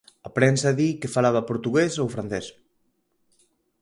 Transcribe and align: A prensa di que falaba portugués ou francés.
A 0.27 0.29
prensa 0.37 0.69
di 0.79 0.89
que 0.99 1.13
falaba 1.15 1.47
portugués 1.49 1.93
ou 2.03 2.07
francés. 2.15 2.45